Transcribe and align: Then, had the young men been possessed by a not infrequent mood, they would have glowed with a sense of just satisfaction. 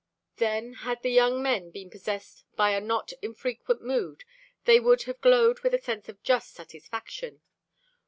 Then, 0.37 0.73
had 0.73 1.03
the 1.03 1.11
young 1.11 1.43
men 1.43 1.69
been 1.69 1.91
possessed 1.91 2.43
by 2.55 2.71
a 2.71 2.81
not 2.81 3.13
infrequent 3.21 3.83
mood, 3.83 4.23
they 4.65 4.79
would 4.79 5.03
have 5.03 5.21
glowed 5.21 5.59
with 5.59 5.75
a 5.75 5.79
sense 5.79 6.09
of 6.09 6.23
just 6.23 6.55
satisfaction. 6.55 7.41